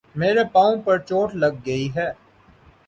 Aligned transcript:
میرے 0.15 0.43
پاؤں 0.53 0.75
پر 0.85 0.97
چوٹ 0.99 1.29
لگ 1.35 1.53
گئی 1.65 1.87
ہے 1.95 2.09